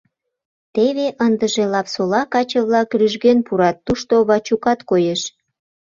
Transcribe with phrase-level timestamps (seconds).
[0.73, 5.21] Теве ындыже Лапсола каче-влак рӱжген пурат, тушто Вачукат коеш.